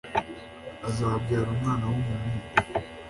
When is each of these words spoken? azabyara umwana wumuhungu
azabyara 0.87 1.47
umwana 1.55 1.83
wumuhungu 1.91 2.45